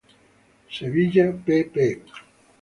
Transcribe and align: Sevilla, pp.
Sevilla, 0.77 1.27
pp. 1.45 1.75